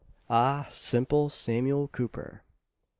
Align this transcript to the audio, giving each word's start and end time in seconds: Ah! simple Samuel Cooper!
Ah! 0.31 0.67
simple 0.71 1.29
Samuel 1.29 1.87
Cooper! 1.87 2.41